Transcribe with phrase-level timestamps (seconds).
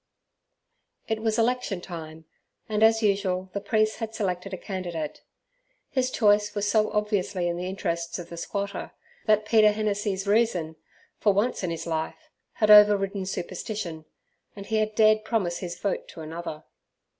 [1.07, 2.25] It was election time,
[2.67, 5.21] and as usual the priest had selected a candidate.
[5.91, 8.93] His choice was so obviously in the interests of the squatter,
[9.27, 10.75] that Peter Hennessey's reason,
[11.19, 14.05] for once in his life, had over ridden superstition,
[14.55, 16.63] and he had dared promise his vote to another.